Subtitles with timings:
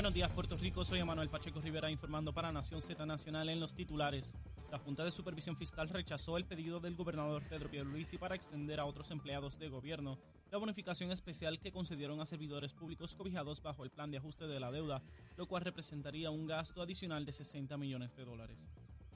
[0.00, 0.82] Buenos días, Puerto Rico.
[0.82, 4.32] Soy Emanuel Pacheco Rivera informando para Nación Z Nacional en los titulares.
[4.72, 8.86] La Junta de Supervisión Fiscal rechazó el pedido del gobernador Pedro Pierluisi para extender a
[8.86, 10.16] otros empleados de gobierno
[10.50, 14.58] la bonificación especial que concedieron a servidores públicos cobijados bajo el plan de ajuste de
[14.58, 15.02] la deuda,
[15.36, 18.70] lo cual representaría un gasto adicional de 60 millones de dólares.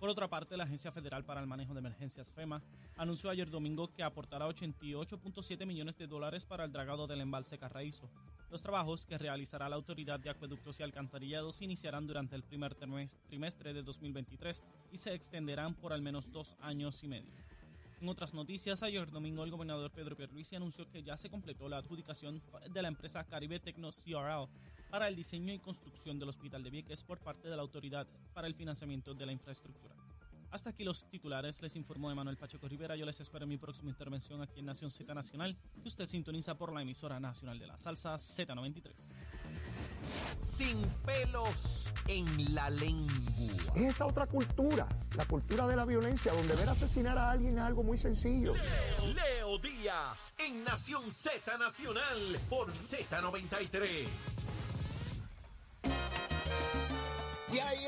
[0.04, 2.60] Por otra parte, la Agencia Federal para el Manejo de Emergencias FEMA
[2.98, 8.10] anunció ayer domingo que aportará 88.7 millones de dólares para el dragado del embalse Carraízo.
[8.50, 13.72] Los trabajos que realizará la Autoridad de Acueductos y Alcantarillados iniciarán durante el primer trimestre
[13.72, 17.32] de 2023 y se extenderán por al menos dos años y medio.
[18.02, 21.78] En otras noticias, ayer domingo el gobernador Pedro Pierluisi anunció que ya se completó la
[21.78, 24.50] adjudicación de la empresa Caribe Tecno CRL
[24.94, 28.46] para el diseño y construcción del Hospital de Vieques por parte de la Autoridad para
[28.46, 29.92] el Financiamiento de la Infraestructura.
[30.52, 32.94] Hasta aquí los titulares, les informó Emanuel Pacheco Rivera.
[32.94, 36.56] Yo les espero en mi próxima intervención aquí en Nación Z Nacional, que usted sintoniza
[36.56, 38.92] por la emisora nacional de la salsa Z93.
[40.40, 43.12] Sin pelos en la lengua.
[43.74, 47.64] Es esa otra cultura, la cultura de la violencia, donde ver asesinar a alguien es
[47.64, 48.54] algo muy sencillo.
[48.54, 54.63] Leo, Leo Díaz en Nación Z Nacional por Z93.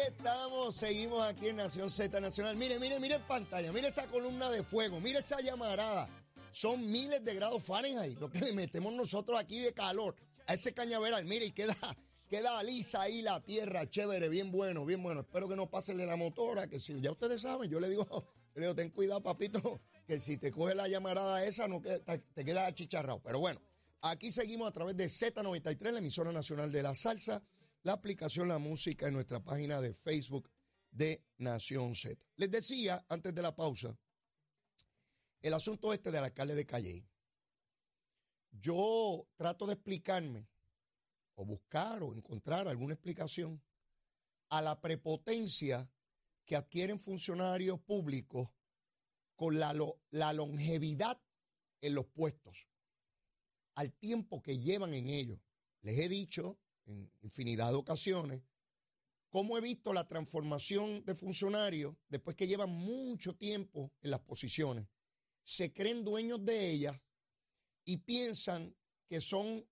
[0.07, 2.57] Estamos, seguimos aquí en Nación Z Nacional.
[2.57, 6.09] Mire, mire, mire en pantalla, mire esa columna de fuego, mire esa llamarada.
[6.51, 10.73] Son miles de grados Fahrenheit lo que le metemos nosotros aquí de calor a ese
[10.73, 11.25] cañaveral.
[11.25, 11.75] Mire, y queda,
[12.29, 15.21] queda lisa ahí la tierra, chévere, bien bueno, bien bueno.
[15.21, 18.07] Espero que no pase de la motora, que si ya ustedes saben, yo le digo,
[18.55, 22.45] le digo, ten cuidado, papito, que si te coge la llamarada esa, no te, te
[22.45, 23.21] quedas achicharrado.
[23.23, 23.61] Pero bueno,
[24.03, 27.43] aquí seguimos a través de Z93, la emisora nacional de la salsa
[27.87, 30.51] la aplicación La Música en nuestra página de Facebook
[30.91, 32.21] de Nación Z.
[32.35, 33.97] Les decía antes de la pausa,
[35.41, 37.07] el asunto este del alcalde de Calle.
[38.51, 40.49] Yo trato de explicarme
[41.37, 43.63] o buscar o encontrar alguna explicación
[44.49, 45.89] a la prepotencia
[46.45, 48.51] que adquieren funcionarios públicos
[49.37, 49.73] con la,
[50.11, 51.23] la longevidad
[51.81, 52.67] en los puestos,
[53.77, 55.39] al tiempo que llevan en ellos.
[55.83, 58.43] Les he dicho en infinidad de ocasiones,
[59.29, 64.87] cómo he visto la transformación de funcionarios después que llevan mucho tiempo en las posiciones.
[65.43, 67.01] Se creen dueños de ellas
[67.85, 68.75] y piensan
[69.09, 69.67] que son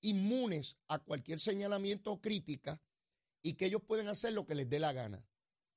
[0.00, 2.80] inmunes a cualquier señalamiento o crítica
[3.42, 5.26] y que ellos pueden hacer lo que les dé la gana.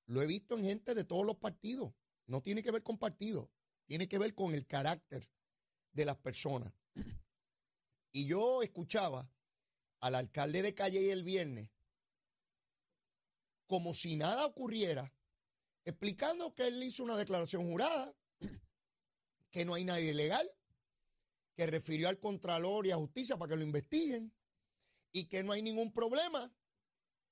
[0.06, 1.94] Lo he visto en gente de todos los partidos.
[2.28, 3.50] No tiene que ver con partidos,
[3.86, 5.30] tiene que ver con el carácter
[5.92, 6.74] de las personas.
[8.12, 9.30] Y yo escuchaba
[10.02, 11.70] al alcalde de Calle el viernes,
[13.68, 15.14] como si nada ocurriera,
[15.86, 18.14] explicando que él hizo una declaración jurada,
[19.52, 20.50] que no hay nadie legal,
[21.56, 24.34] que refirió al Contralor y a Justicia para que lo investiguen,
[25.14, 26.52] y que no hay ningún problema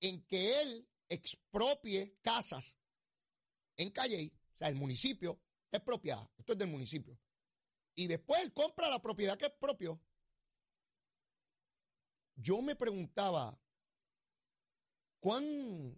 [0.01, 2.78] en que él expropie casas
[3.78, 5.41] en Calle, o sea, el municipio
[5.72, 7.18] es propiedad, esto es del municipio,
[7.96, 10.01] y después él compra la propiedad que es propio
[12.42, 13.60] yo me preguntaba,
[15.20, 15.98] ¿cuán,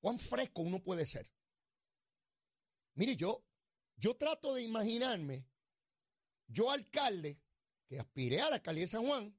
[0.00, 1.30] cuán fresco uno puede ser?
[2.94, 3.44] Mire, yo,
[3.96, 5.46] yo trato de imaginarme,
[6.48, 7.40] yo alcalde,
[7.88, 9.38] que aspiré a la alcaldía de San Juan,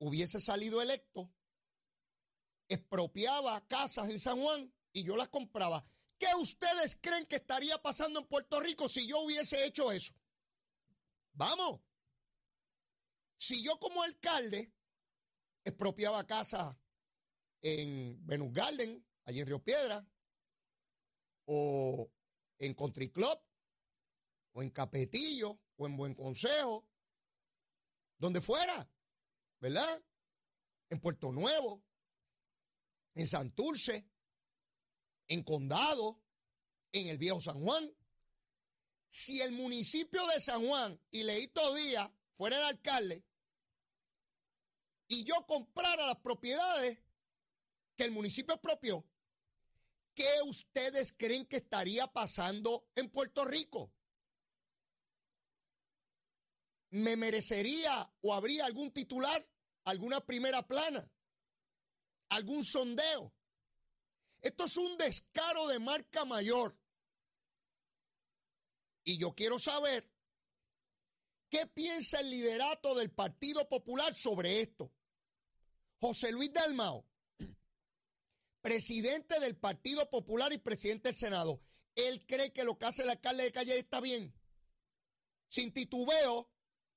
[0.00, 1.32] hubiese salido electo,
[2.68, 5.84] expropiaba casas en San Juan y yo las compraba.
[6.18, 10.12] ¿Qué ustedes creen que estaría pasando en Puerto Rico si yo hubiese hecho eso?
[11.32, 11.80] Vamos.
[13.38, 14.74] Si yo como alcalde
[15.64, 16.78] expropiaba casa
[17.62, 20.06] en Venus Garden, allí en Río Piedra,
[21.46, 22.12] o
[22.58, 23.40] en Country Club,
[24.52, 26.88] o en Capetillo, o en Buen Consejo,
[28.18, 28.90] donde fuera,
[29.60, 30.04] ¿verdad?
[30.90, 31.84] En Puerto Nuevo,
[33.14, 34.08] en Santurce,
[35.28, 36.20] en Condado,
[36.90, 37.94] en el Viejo San Juan.
[39.08, 43.24] Si el municipio de San Juan y Leito Díaz fuera el alcalde,
[45.08, 46.98] y yo comprara las propiedades
[47.96, 49.04] que el municipio expropió,
[50.14, 53.92] ¿qué ustedes creen que estaría pasando en Puerto Rico?
[56.90, 59.46] ¿Me merecería o habría algún titular,
[59.84, 61.10] alguna primera plana,
[62.28, 63.32] algún sondeo?
[64.40, 66.78] Esto es un descaro de marca mayor.
[69.04, 70.10] Y yo quiero saber
[71.48, 74.92] qué piensa el liderato del Partido Popular sobre esto.
[76.00, 77.06] José Luis Dalmao,
[78.62, 81.60] presidente del Partido Popular y presidente del Senado,
[81.94, 84.32] él cree que lo que hace el alcalde de Calle está bien.
[85.48, 86.50] Sin titubeo,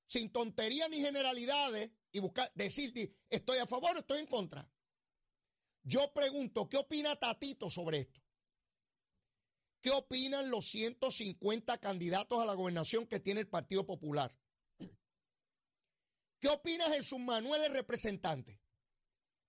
[0.06, 2.94] sin tonterías ni generalidades y buscar, decir
[3.30, 4.70] estoy a favor o estoy en contra.
[5.84, 8.22] Yo pregunto, ¿qué opina Tatito sobre esto?
[9.82, 14.38] ¿Qué opinan los 150 candidatos a la gobernación que tiene el Partido Popular?
[16.40, 18.61] ¿Qué opina Jesús Manuel, el representante?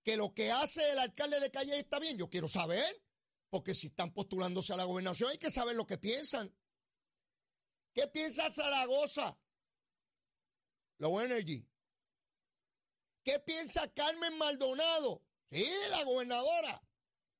[0.03, 2.17] ¿Que lo que hace el alcalde de Calle está bien?
[2.17, 2.83] Yo quiero saber,
[3.49, 6.53] porque si están postulándose a la gobernación hay que saber lo que piensan.
[7.93, 9.39] ¿Qué piensa Zaragoza?
[10.97, 11.65] Low Energy.
[13.23, 15.23] ¿Qué piensa Carmen Maldonado?
[15.49, 16.83] Sí, la gobernadora.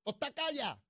[0.04, 0.82] ¿O está calla?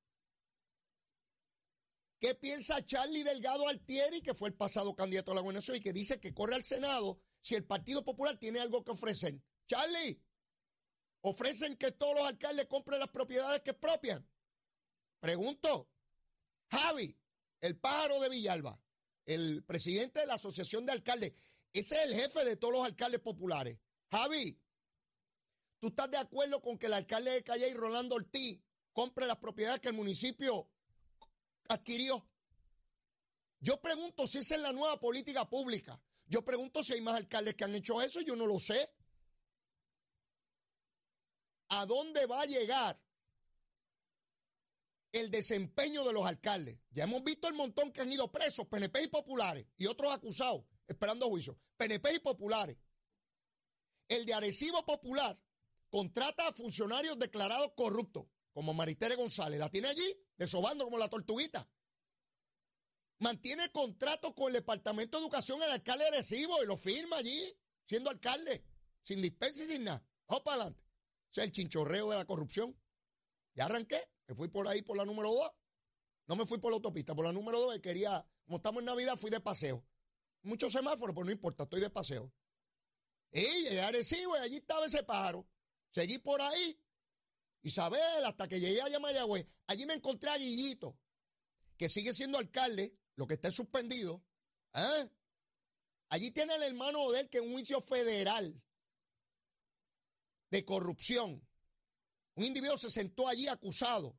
[2.19, 5.91] ¿Qué piensa Charlie Delgado Altieri, que fue el pasado candidato a la gobernación y que
[5.91, 9.41] dice que corre al Senado si el Partido Popular tiene algo que ofrecer?
[9.67, 10.21] Charlie,
[11.23, 14.27] ofrecen que todos los alcaldes compren las propiedades que expropian.
[15.19, 15.89] Pregunto,
[16.69, 17.17] Javi,
[17.61, 18.79] el pájaro de Villalba,
[19.25, 21.31] el presidente de la Asociación de Alcaldes,
[21.71, 23.79] ese es el jefe de todos los alcaldes populares.
[24.11, 24.59] Javi,
[25.79, 28.61] ¿tú estás de acuerdo con que el alcalde de Calle Rolando Ortiz
[28.91, 30.69] compre las propiedades que el municipio
[31.69, 32.27] adquirió?
[33.61, 36.01] Yo pregunto si esa es la nueva política pública.
[36.25, 38.91] Yo pregunto si hay más alcaldes que han hecho eso, yo no lo sé.
[41.75, 43.01] ¿A dónde va a llegar
[45.11, 46.77] el desempeño de los alcaldes?
[46.91, 50.65] Ya hemos visto el montón que han ido presos, PNP y populares, y otros acusados,
[50.87, 51.57] esperando juicio.
[51.77, 52.77] PNP y populares.
[54.07, 55.39] El de Arecibo Popular
[55.89, 59.59] contrata a funcionarios declarados corruptos, como Maritere González.
[59.59, 61.67] La tiene allí, desobando como la tortuguita.
[63.17, 67.57] Mantiene contrato con el Departamento de Educación el alcalde de Arecibo y lo firma allí,
[67.87, 68.63] siendo alcalde,
[69.01, 70.05] sin dispensa y sin nada.
[70.27, 70.83] Vamos para adelante.
[71.33, 72.79] Sea, el chinchorreo de la corrupción.
[73.55, 75.51] Ya arranqué, me fui por ahí por la número 2.
[76.27, 79.17] No me fui por la autopista, por la número 2 quería, como estamos en Navidad,
[79.17, 79.83] fui de paseo.
[80.43, 82.31] Muchos semáforos, pues no importa, estoy de paseo.
[83.31, 85.47] Y llegué a y allí estaba ese pájaro.
[85.89, 86.79] Seguí por ahí,
[87.63, 89.47] Isabel, hasta que llegué a Mayagüez.
[89.65, 90.99] Allí me encontré a Guillito,
[91.77, 94.23] que sigue siendo alcalde, lo que está suspendido.
[94.75, 95.09] ¿eh?
[96.09, 98.61] Allí tiene el hermano de él que es un juicio federal
[100.53, 101.43] de corrupción.
[102.35, 104.15] Un individuo se sentó allí acusado.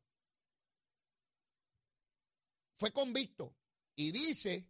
[2.77, 3.57] Fue convicto
[3.95, 4.69] y dice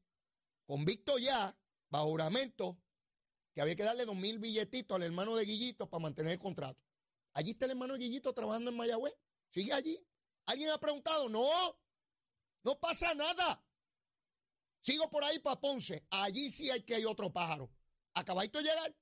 [0.66, 1.56] convicto ya,
[1.88, 2.78] bajo juramento,
[3.55, 6.82] que había que darle dos mil billetitos al hermano de Guillito para mantener el contrato.
[7.32, 9.14] Allí está el hermano de Guillito trabajando en Mayagüez.
[9.50, 9.99] Sigue allí.
[10.44, 11.31] ¿Alguien ha preguntado?
[11.31, 11.49] No,
[12.62, 13.64] no pasa nada.
[14.82, 15.58] Sigo por ahí para.
[16.11, 17.70] Allí sí hay que hay otro pájaro.
[18.12, 18.94] Acabadito de llegar.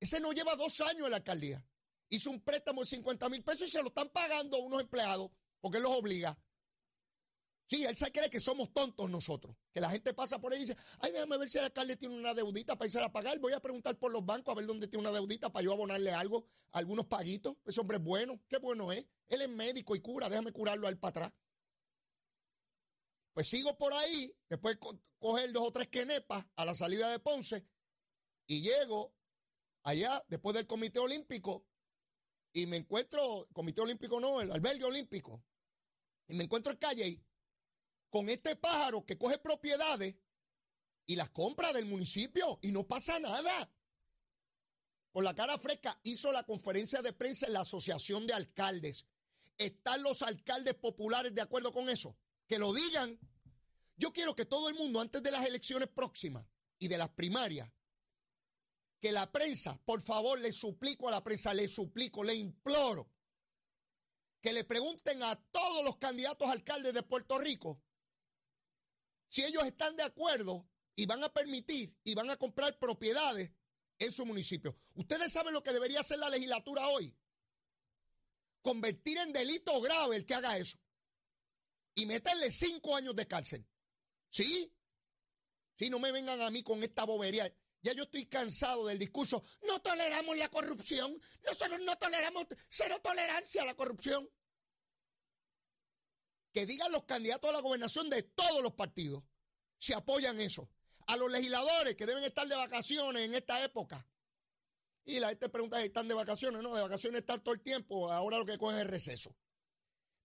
[0.00, 1.64] Ese no lleva dos años en la alcaldía.
[2.08, 5.30] Hizo un préstamo de 50 mil pesos y se lo están pagando unos empleados
[5.60, 6.38] porque él los obliga.
[7.66, 9.54] Sí, él se cree que somos tontos nosotros.
[9.74, 12.16] Que la gente pasa por ahí y dice, ay, déjame ver si el alcalde tiene
[12.16, 13.38] una deudita para irse a pagar.
[13.40, 16.10] Voy a preguntar por los bancos a ver dónde tiene una deudita para yo abonarle
[16.12, 17.56] algo, algunos paguitos.
[17.66, 19.04] Ese hombre es bueno, qué bueno es.
[19.28, 21.32] Él es médico y cura, déjame curarlo a él para atrás.
[23.34, 24.78] Pues sigo por ahí, después
[25.18, 27.66] coger dos o tres quenepas a la salida de Ponce
[28.46, 29.14] y llego
[29.82, 31.66] allá después del Comité Olímpico
[32.52, 35.44] y me encuentro, Comité Olímpico no, el albergue olímpico,
[36.26, 37.24] y me encuentro en calle
[38.10, 40.16] con este pájaro que coge propiedades
[41.06, 43.70] y las compra del municipio y no pasa nada.
[45.10, 49.06] Con la cara fresca hizo la conferencia de prensa en la Asociación de Alcaldes.
[49.56, 52.16] ¿Están los alcaldes populares de acuerdo con eso?
[52.46, 53.18] Que lo digan.
[53.96, 56.46] Yo quiero que todo el mundo, antes de las elecciones próximas
[56.78, 57.68] y de las primarias,
[59.00, 63.10] que la prensa, por favor, le suplico a la prensa, le suplico, le imploro,
[64.40, 67.82] que le pregunten a todos los candidatos alcaldes de Puerto Rico
[69.28, 73.52] si ellos están de acuerdo y van a permitir y van a comprar propiedades
[73.98, 74.76] en su municipio.
[74.94, 77.14] Ustedes saben lo que debería hacer la legislatura hoy.
[78.62, 80.78] Convertir en delito grave el que haga eso.
[81.94, 83.66] Y meterle cinco años de cárcel.
[84.30, 84.72] ¿Sí?
[85.76, 87.52] Si no me vengan a mí con esta bobería.
[87.82, 89.42] Ya yo estoy cansado del discurso.
[89.66, 91.20] No toleramos la corrupción.
[91.46, 94.28] Nosotros no toleramos cero tolerancia a la corrupción
[96.52, 99.22] que digan los candidatos a la gobernación de todos los partidos
[99.78, 100.68] si apoyan eso.
[101.06, 104.06] A los legisladores que deben estar de vacaciones en esta época.
[105.04, 106.60] Y la gente pregunta si están de vacaciones.
[106.62, 108.12] No, de vacaciones están todo el tiempo.
[108.12, 109.34] Ahora lo que cogen es el receso.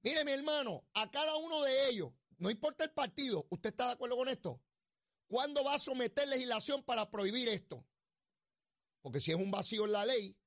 [0.01, 3.93] Mire, mi hermano, a cada uno de ellos, no importa el partido, ¿usted está de
[3.93, 4.59] acuerdo con esto?
[5.27, 7.85] ¿Cuándo va a someter legislación para prohibir esto?
[9.01, 10.37] Porque si es un vacío en la ley,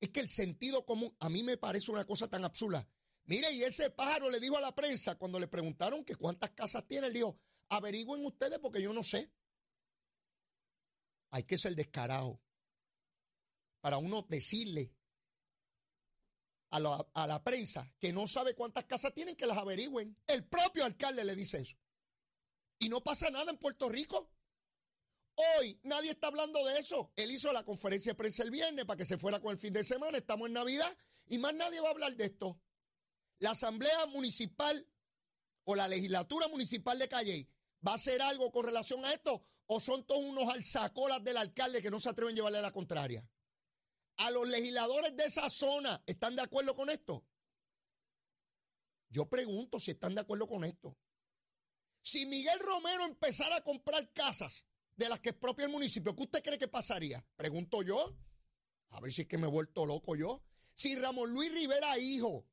[0.00, 2.88] es que el sentido común, a mí me parece una cosa tan absurda.
[3.24, 6.86] Mire, y ese pájaro le dijo a la prensa cuando le preguntaron que cuántas casas
[6.86, 9.32] tiene, él dijo, averigüen ustedes porque yo no sé.
[11.30, 12.40] hay que ser descarado
[13.80, 14.94] para uno decirle
[16.70, 20.16] a la, a la, prensa que no sabe cuántas casas tienen, que las averigüen.
[20.26, 21.76] El propio alcalde le dice eso.
[22.78, 24.30] Y no pasa nada en Puerto Rico.
[25.34, 27.12] Hoy nadie está hablando de eso.
[27.16, 29.72] Él hizo la conferencia de prensa el viernes para que se fuera con el fin
[29.72, 30.18] de semana.
[30.18, 32.58] Estamos en Navidad y más nadie va a hablar de esto.
[33.38, 34.86] La Asamblea Municipal
[35.64, 37.48] o la Legislatura Municipal de Calle
[37.86, 41.82] va a hacer algo con relación a esto o son todos unos alzacolas del alcalde
[41.82, 43.28] que no se atreven a llevarle a la contraria.
[44.18, 47.26] A los legisladores de esa zona, ¿están de acuerdo con esto?
[49.10, 50.96] Yo pregunto si están de acuerdo con esto.
[52.06, 56.40] Si Miguel Romero empezara a comprar casas de las que expropia el municipio, ¿qué usted
[56.40, 57.26] cree que pasaría?
[57.34, 58.16] Pregunto yo.
[58.90, 60.40] A ver si es que me he vuelto loco yo.
[60.72, 62.46] Si Ramón Luis Rivera, hijo,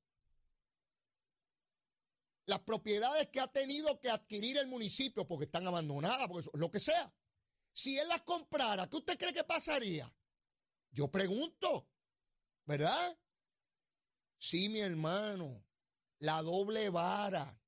[2.48, 6.80] las propiedades que ha tenido que adquirir el municipio porque están abandonadas, porque lo que
[6.80, 7.14] sea,
[7.74, 10.12] si él las comprara, ¿qué usted cree que pasaría?
[10.90, 11.88] Yo pregunto,
[12.66, 13.20] ¿verdad?
[14.40, 15.64] Sí, mi hermano,
[16.18, 17.63] la doble vara.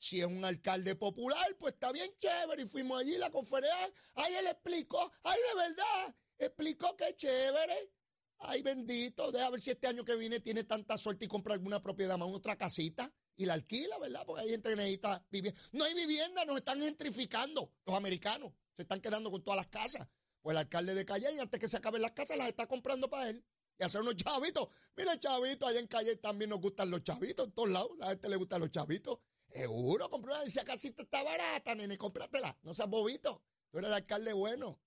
[0.00, 2.62] Si es un alcalde popular, pues está bien chévere.
[2.62, 3.92] Y fuimos allí la conferencia.
[4.14, 5.12] Ay, él explicó.
[5.22, 6.16] Ay, de verdad.
[6.38, 7.92] Explicó que chévere.
[8.38, 9.30] Ay, bendito.
[9.30, 12.28] Deja ver si este año que viene tiene tanta suerte y compra alguna propiedad más,
[12.32, 14.24] otra casita y la alquila, ¿verdad?
[14.24, 15.60] Porque hay gente que necesita vivienda.
[15.72, 18.54] No hay vivienda, nos están gentrificando los americanos.
[18.76, 20.08] Se están quedando con todas las casas.
[20.40, 23.28] Pues el alcalde de Calle, antes que se acaben las casas, las está comprando para
[23.28, 23.44] él.
[23.78, 24.68] Y hacer unos chavitos.
[24.96, 27.90] Mira, chavitos, allá en Calle también nos gustan los chavitos, en todos lados.
[27.98, 29.18] La gente le gustan los chavitos.
[29.52, 30.44] Seguro, compró una.
[30.44, 32.56] Esa casita está barata, nene, cómpratela.
[32.62, 33.42] No seas bobito.
[33.70, 34.80] Tú eres el alcalde bueno.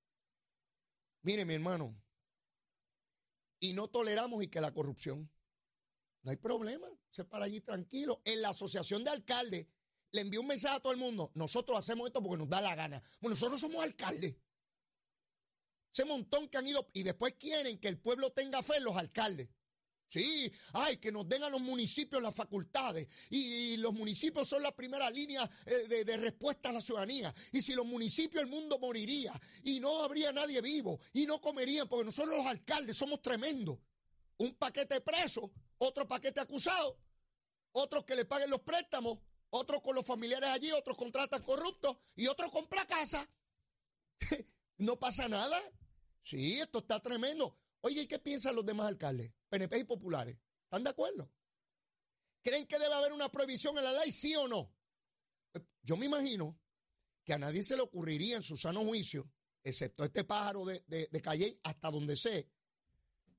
[1.21, 1.95] Mire, mi hermano.
[3.59, 5.31] Y no toleramos y que la corrupción.
[6.21, 6.87] No hay problema.
[7.09, 8.21] Se para allí tranquilo.
[8.25, 9.67] En la asociación de alcaldes
[10.11, 11.31] le envió un mensaje a todo el mundo.
[11.35, 13.01] Nosotros hacemos esto porque nos da la gana.
[13.19, 14.35] Bueno, nosotros somos alcaldes.
[15.91, 18.97] Ese montón que han ido y después quieren que el pueblo tenga fe en los
[18.97, 19.49] alcaldes.
[20.13, 23.07] Sí, ay, que nos den a los municipios las facultades.
[23.31, 27.33] Y, los municipios son la primera línea eh, de, respuesta a la ciudadanía.
[27.51, 29.33] Y si los municipios, el mundo moriría.
[29.63, 30.99] Y no habría nadie vivo.
[31.13, 33.79] Y no comerían, porque nosotros los alcaldes somos tremendos.
[34.37, 36.99] Un paquete preso, otro paquete acusado,
[37.71, 39.17] otros que le paguen los préstamos,
[39.49, 43.27] otros con los familiares allí, otros contratan corruptos y otros compra casa.
[44.77, 45.59] no pasa nada.
[46.21, 47.57] Sí, esto está tremendo.
[47.85, 49.33] Oye, ¿y qué piensan los demás alcaldes?
[49.49, 50.37] PNP y populares.
[50.63, 51.29] ¿Están de acuerdo?
[52.41, 54.73] ¿Creen que debe haber una prohibición en la ley, sí o no?
[55.81, 56.57] Yo me imagino
[57.25, 59.29] que a nadie se le ocurriría en su sano juicio,
[59.63, 62.49] excepto este pájaro de, Calle, hasta donde sé,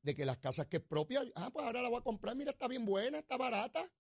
[0.03, 2.51] de que las casas que es propia, ah, pues ahora la voy a comprar, mira,
[2.51, 3.91] está bien buena, está barata.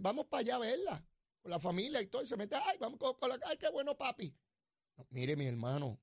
[0.00, 1.06] Vamos para allá a verla,
[1.42, 3.98] con la familia y todo, y se mete, ay, vamos con, la, ay, qué bueno,
[3.98, 4.34] papi.
[5.10, 6.00] mire, mi hermano,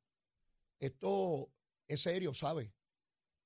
[0.79, 1.51] esto
[1.87, 2.71] es serio, ¿sabe?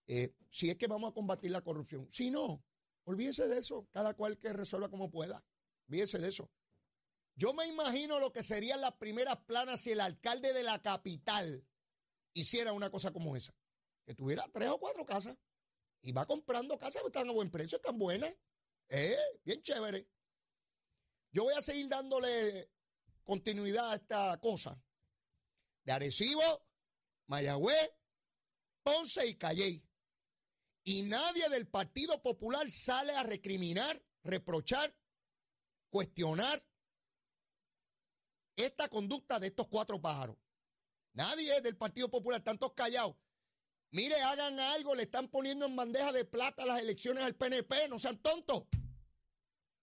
[0.08, 2.08] Eh, si es que vamos a combatir la corrupción.
[2.12, 2.64] Si no,
[3.04, 3.88] olvídese de eso.
[3.92, 5.44] Cada cual que resuelva como pueda.
[5.88, 6.50] Olvídese de eso.
[7.36, 11.64] Yo me imagino lo que serían las primeras planas si el alcalde de la capital
[12.34, 13.54] hiciera una cosa como esa.
[14.06, 15.38] Que tuviera tres o cuatro casas.
[16.02, 18.34] Y va comprando casas que están a buen precio, están buenas.
[18.90, 20.08] Eh, bien chévere.
[21.32, 22.72] Yo voy a seguir dándole
[23.24, 24.82] continuidad a esta cosa.
[25.84, 26.66] De Arecibo,
[27.28, 27.92] Mayagüez,
[28.84, 29.87] Ponce y Calley.
[30.88, 34.96] Y nadie del Partido Popular sale a recriminar, reprochar,
[35.90, 36.66] cuestionar
[38.56, 40.38] esta conducta de estos cuatro pájaros.
[41.12, 43.18] Nadie del Partido Popular, tantos callados.
[43.92, 48.00] Mire, hagan algo, le están poniendo en bandeja de plata las elecciones al PNP, no
[48.00, 48.64] sean tontos.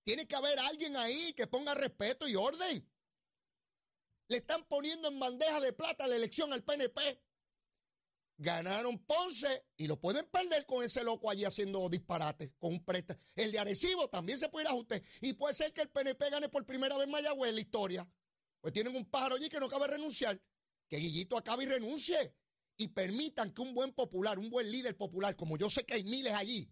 [0.04, 2.90] Tiene que haber alguien ahí que ponga respeto y orden.
[4.28, 7.22] Le están poniendo en bandeja de plata la elección al PNP.
[8.36, 13.20] Ganaron Ponce y lo pueden perder con ese loco allí haciendo disparates con un préstamo.
[13.36, 15.02] El de Arecibo también se puede ir a usted.
[15.20, 18.08] Y puede ser que el PNP gane por primera vez Mayagüez en la historia.
[18.60, 20.40] Pues tienen un pájaro allí que no cabe renunciar.
[20.88, 22.34] Que Guillito acabe y renuncie.
[22.76, 26.02] Y permitan que un buen popular, un buen líder popular, como yo sé que hay
[26.02, 26.68] miles allí,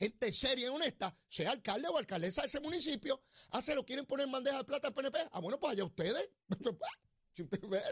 [0.00, 3.22] gente seria y honesta, sea alcalde o alcaldesa de ese municipio.
[3.50, 5.18] Ah, se lo quieren poner en bandeja de plata al PNP.
[5.30, 6.30] Ah, bueno, pues allá ustedes.
[7.36, 7.42] si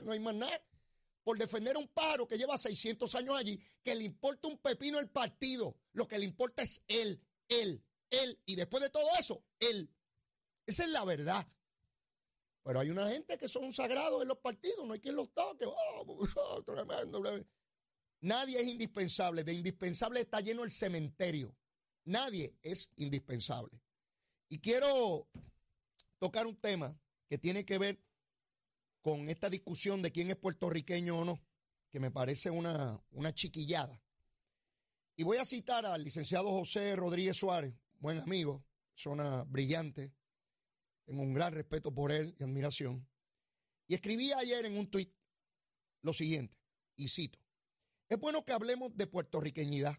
[0.04, 0.62] no hay más nada
[1.22, 4.98] por defender a un pájaro que lleva 600 años allí, que le importa un pepino
[4.98, 5.76] el partido.
[5.92, 8.38] Lo que le importa es él, él, él.
[8.46, 9.90] Y después de todo eso, él.
[10.66, 11.46] Esa es la verdad.
[12.62, 15.64] Pero hay una gente que son sagrados en los partidos, no hay quien los toque.
[15.66, 16.64] Oh, oh.
[18.20, 19.44] Nadie es indispensable.
[19.44, 21.56] De indispensable está lleno el cementerio.
[22.04, 23.80] Nadie es indispensable.
[24.48, 25.28] Y quiero
[26.18, 26.98] tocar un tema
[27.28, 27.98] que tiene que ver
[29.00, 31.40] con esta discusión de quién es puertorriqueño o no.
[31.90, 34.00] que me parece una, una chiquillada.
[35.16, 38.64] Y voy a citar al licenciado José Rodríguez Suárez, buen amigo,
[38.94, 40.12] persona brillante,
[41.04, 43.08] tengo un gran respeto por él y admiración.
[43.88, 45.12] Y escribí ayer en un tuit
[46.02, 46.56] lo siguiente,
[46.96, 47.40] y cito,
[48.08, 49.98] es bueno que hablemos de puertorriqueñidad,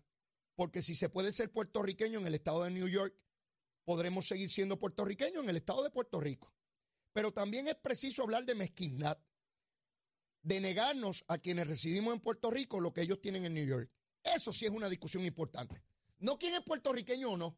[0.56, 3.14] porque si se puede ser puertorriqueño en el estado de New York,
[3.84, 6.54] podremos seguir siendo puertorriqueños en el estado de Puerto Rico.
[7.14, 9.18] Pero también es preciso hablar de mezquindad,
[10.44, 13.92] de negarnos a quienes residimos en Puerto Rico lo que ellos tienen en New York.
[14.24, 15.84] Eso sí es una discusión importante.
[16.20, 17.58] No quién es puertorriqueño o no.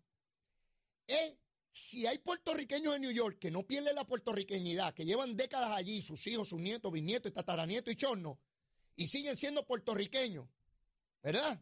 [1.07, 1.33] Es
[1.73, 6.03] si hay puertorriqueños en New York que no pierden la puertorriqueñidad, que llevan décadas allí,
[6.03, 8.37] sus hijos, sus nietos, bisnietos, tataranietos y chornos,
[8.95, 10.47] y siguen siendo puertorriqueños,
[11.23, 11.59] ¿verdad?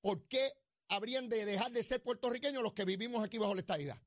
[0.00, 0.52] ¿Por qué
[0.88, 4.02] habrían de dejar de ser puertorriqueños los que vivimos aquí bajo la estadidad?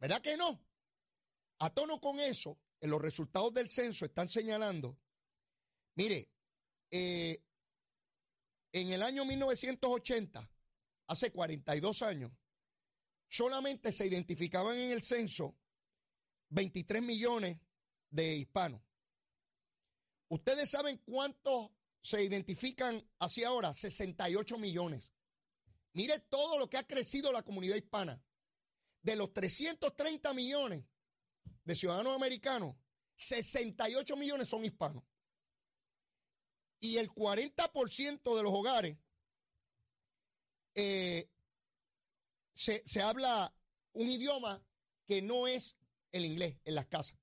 [0.00, 0.64] ¿Verdad que no?
[1.58, 4.98] A tono con eso, en los resultados del censo están señalando,
[5.94, 6.28] mire,
[6.90, 7.42] eh,
[8.72, 10.50] en el año 1980,
[11.06, 12.32] hace 42 años,
[13.28, 15.56] solamente se identificaban en el censo
[16.50, 17.58] 23 millones
[18.10, 18.82] de hispanos.
[20.28, 21.70] ¿Ustedes saben cuántos
[22.00, 23.72] se identifican hacia ahora?
[23.72, 25.10] 68 millones.
[25.92, 28.20] Mire todo lo que ha crecido la comunidad hispana.
[29.02, 30.84] De los 330 millones
[31.64, 32.76] de ciudadanos americanos,
[33.16, 35.04] 68 millones son hispanos.
[36.80, 38.98] Y el 40% de los hogares
[40.74, 41.30] eh,
[42.52, 43.54] se, se habla
[43.92, 44.62] un idioma
[45.06, 45.76] que no es
[46.12, 47.18] el inglés en las casas.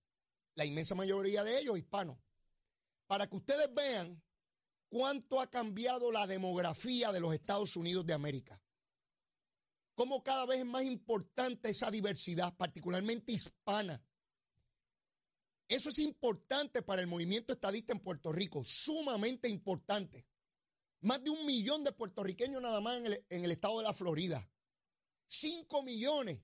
[0.56, 2.18] La inmensa mayoría de ellos hispanos.
[3.08, 4.22] Para que ustedes vean
[4.90, 8.62] cuánto ha cambiado la demografía de los Estados Unidos de América.
[9.96, 14.02] Cómo cada vez es más importante esa diversidad, particularmente hispana.
[15.72, 20.28] Eso es importante para el movimiento estadista en Puerto Rico, sumamente importante.
[21.00, 24.52] Más de un millón de puertorriqueños nada más en el, estado de la Florida.
[25.30, 26.42] 5 millones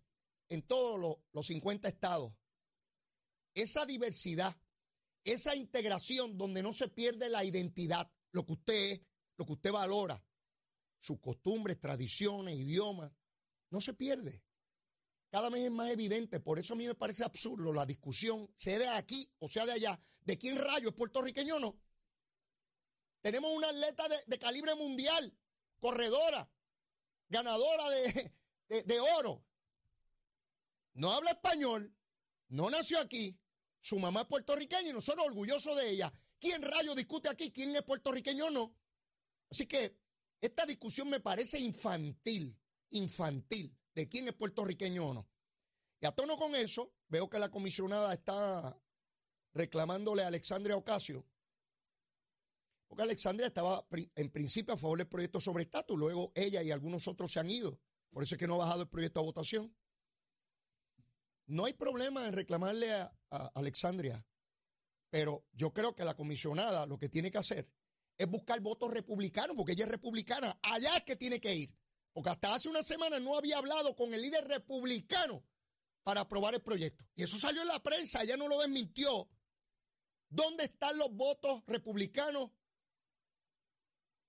[0.48, 2.32] en todos los, los 50 estados.
[3.54, 4.56] Esa diversidad,
[5.26, 9.02] esa integración donde no se pierde la identidad, lo que usted es,
[9.38, 10.24] lo que usted valora,
[11.02, 13.12] sus costumbres, tradiciones, idiomas,
[13.72, 14.42] no se pierde.
[15.38, 18.80] Cada vez es más evidente, por eso a mí me parece absurdo la discusión, sea
[18.80, 21.80] de aquí o sea de allá, de quién rayo es puertorriqueño o no.
[23.22, 25.38] Tenemos una atleta de, calibre mundial,
[25.80, 26.50] corredora,
[27.30, 28.32] ganadora de,
[28.84, 29.46] de, oro.
[30.96, 31.96] No habla español,
[32.48, 33.40] no nació aquí,
[33.80, 36.12] su mamá es puertorriqueña y nosotros orgullosos de ella.
[36.40, 38.76] ¿Quién rayo discute aquí quién es puertorriqueño o no?
[39.52, 40.00] Así que
[40.42, 45.28] esta discusión me parece infantil, infantil, de quién es puertorriqueño o no.
[46.00, 48.80] Y a tono con eso, veo que la comisionada está
[49.54, 51.26] reclamándole a Alexandria Ocasio,
[52.88, 57.08] porque Alexandria estaba en principio a favor del proyecto sobre estatus, luego ella y algunos
[57.08, 57.80] otros se han ido.
[58.12, 59.76] Por eso es que no ha bajado el proyecto a votación.
[61.48, 63.12] No hay problema en reclamarle a,
[63.56, 64.24] Alexandria,
[65.10, 67.68] pero yo creo que la comisionada lo que tiene que hacer
[68.16, 70.58] es buscar votos republicanos, porque ella es republicana.
[70.62, 71.78] Allá es que tiene que ir.
[72.18, 75.46] Porque hasta hace una semana no había hablado con el líder republicano
[76.02, 77.06] para aprobar el proyecto.
[77.14, 79.30] Y eso salió en la prensa, ella no lo desmintió.
[80.28, 82.50] ¿Dónde están los votos republicanos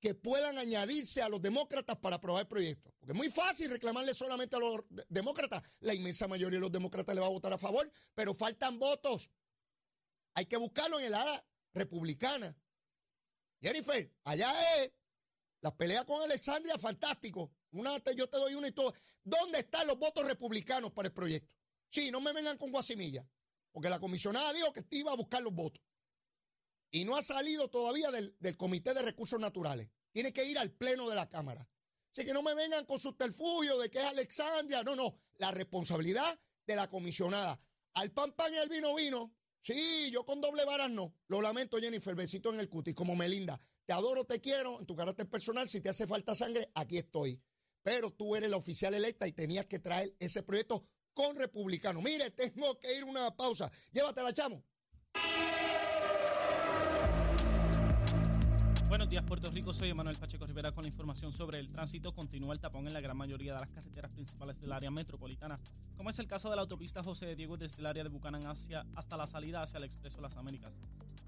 [0.00, 2.92] que puedan añadirse a los demócratas para aprobar el proyecto.
[2.98, 5.62] Porque es muy fácil reclamarle solamente a los demócratas.
[5.80, 9.30] La inmensa mayoría de los demócratas le va a votar a favor, pero faltan votos.
[10.34, 12.54] Hay que buscarlo en el área republicana.
[13.62, 14.92] Jennifer, allá es.
[15.60, 17.52] La pelea con Alexandria, fantástico.
[17.72, 18.92] Una, yo te doy una y todo.
[19.24, 21.54] ¿Dónde están los votos republicanos para el proyecto?
[21.90, 23.28] Sí, no me vengan con guasimilla.
[23.72, 25.82] Porque la comisionada dijo que iba a buscar los votos
[26.90, 29.88] y no ha salido todavía del, Comité de Recursos Naturales.
[30.12, 31.68] Tiene que ir al Pleno de la Cámara.
[32.12, 34.82] Así que no me vengan con subterfugio de que es Alexandria.
[34.82, 35.20] No, no.
[35.36, 37.60] La responsabilidad de la comisionada.
[37.94, 39.36] Al pan pan y al vino vino.
[39.60, 41.14] Sí, yo con doble varas no.
[41.28, 42.14] Lo lamento, Jennifer.
[42.14, 43.60] Besito en el cutis, como Melinda.
[43.84, 44.80] Te adoro, te quiero.
[44.80, 47.40] En tu carácter personal, si te hace falta sangre, aquí estoy.
[47.82, 52.00] Pero tú eres la oficial electa y tenías que traer ese proyecto con republicano.
[52.00, 53.70] Mire, tengo que ir una pausa.
[53.92, 54.64] Llévatela, chamo.
[58.88, 59.74] Buenos días, Puerto Rico.
[59.74, 62.14] Soy Emanuel Pacheco Rivera con la información sobre el tránsito.
[62.14, 65.58] Continúa el tapón en la gran mayoría de las carreteras principales del área metropolitana,
[65.94, 68.86] como es el caso de la autopista José Diego desde el área de Bucanán hacia,
[68.94, 70.78] hasta la salida hacia el Expreso Las Américas.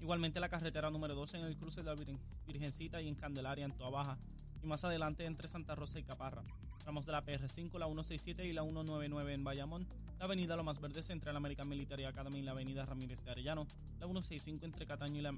[0.01, 2.03] Igualmente la carretera número 12 en el cruce de la
[2.47, 4.17] Virgencita y en Candelaria en Toa Baja.
[4.63, 6.43] Y más adelante entre Santa Rosa y Caparra.
[6.81, 9.87] Tramos de la PR5, la 167 y la 199 en Bayamón.
[10.17, 13.67] La avenida Lomas Verdes entre la American Military Academy y la avenida Ramírez de Arellano.
[13.99, 15.35] La 165 entre Cataño y la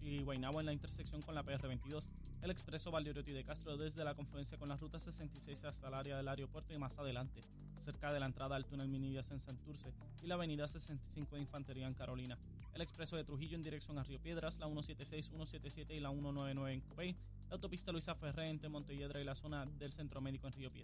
[0.00, 2.08] y Guaynabo en la intersección con la PR22,
[2.42, 6.16] el expreso Valdoriotti de Castro desde la confluencia con la ruta 66 hasta el área
[6.16, 7.42] del aeropuerto y más adelante,
[7.80, 11.86] cerca de la entrada al túnel Minivias en Santurce y la avenida 65 de Infantería
[11.86, 12.38] en Carolina,
[12.74, 16.72] el expreso de Trujillo en dirección a Río Piedras, la 176, 177 y la 199
[16.72, 17.16] en Cupey,
[17.48, 20.77] la autopista Luisa Ferré entre Montelledra y la zona del Centro Médico en Río Piedras.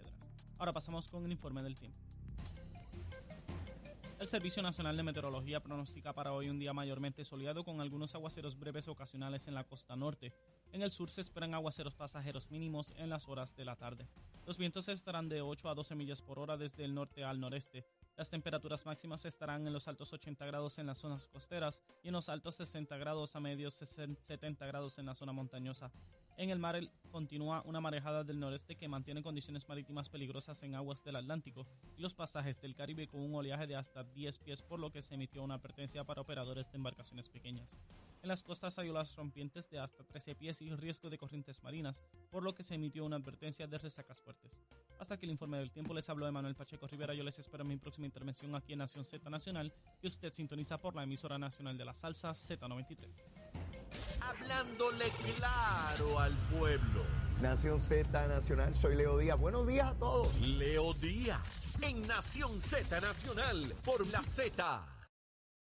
[0.57, 1.99] Ahora pasamos con el informe del tiempo.
[4.17, 8.57] El Servicio Nacional de Meteorología pronostica para hoy un día mayormente soleado con algunos aguaceros
[8.57, 10.33] breves ocasionales en la costa norte.
[10.71, 14.07] En el sur se esperan aguaceros pasajeros mínimos en las horas de la tarde.
[14.45, 17.85] Los vientos estarán de 8 a 12 millas por hora desde el norte al noreste.
[18.17, 22.13] Las temperaturas máximas estarán en los altos 80 grados en las zonas costeras y en
[22.13, 25.91] los altos 60 grados a medios 70 grados en la zona montañosa.
[26.37, 26.79] En el mar
[27.11, 32.01] continúa una marejada del noreste que mantiene condiciones marítimas peligrosas en aguas del Atlántico y
[32.01, 35.15] los pasajes del Caribe con un oleaje de hasta 10 pies, por lo que se
[35.15, 37.77] emitió una advertencia para operadores de embarcaciones pequeñas.
[38.25, 42.01] En las costas hay olas rompientes de hasta 13 pies y riesgo de corrientes marinas,
[42.31, 44.51] por lo que se emitió una advertencia de resacas fuertes.
[44.97, 47.13] Hasta que el informe del tiempo les habló Manuel Pacheco Rivera.
[47.13, 47.73] Yo les espero en mi
[48.05, 51.85] próxima intervención aquí en Nación Z Nacional, que usted sintoniza por la emisora nacional de
[51.85, 53.25] la salsa Z93
[54.21, 55.05] hablándole
[55.37, 57.03] claro al pueblo.
[57.41, 59.39] Nación Z Nacional, soy Leo Díaz.
[59.39, 60.39] Buenos días a todos.
[60.39, 64.94] Leo Díaz, en Nación Z Nacional, por la Z.